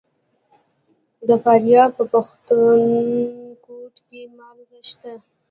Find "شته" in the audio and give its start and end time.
4.89-5.13